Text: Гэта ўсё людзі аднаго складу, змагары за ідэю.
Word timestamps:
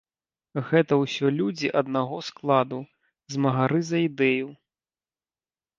Гэта 0.69 0.93
ўсё 1.01 1.25
людзі 1.39 1.67
аднаго 1.81 2.17
складу, 2.31 2.79
змагары 3.35 3.79
за 3.93 3.97
ідэю. 4.09 4.47